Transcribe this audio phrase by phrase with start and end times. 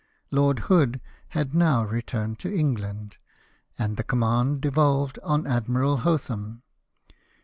[0.31, 3.17] Lord Hood had now returned to England;
[3.77, 6.63] and the command devolved on Admiral Hotham.